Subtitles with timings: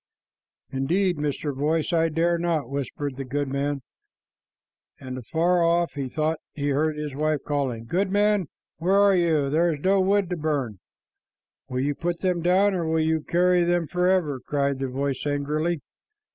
[0.71, 1.55] "Indeed, Mr.
[1.55, 3.83] Voice, I dare not," whispered the goodman;
[4.99, 9.51] and afar off he thought he heard his wife calling, "Goodman, where are you?
[9.51, 10.79] There is no wood to burn."
[11.69, 15.81] "Will you put them down, or will you carry them forever?" cried the voice angrily.